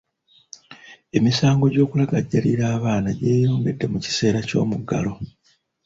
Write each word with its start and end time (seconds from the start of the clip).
Emisango 1.17 1.65
gy'okulagajjalira 1.73 2.63
abaana 2.77 3.09
gyeyongedde 3.19 3.85
mu 3.93 3.97
kiseera 4.05 4.39
k'yomuggalo. 4.47 5.11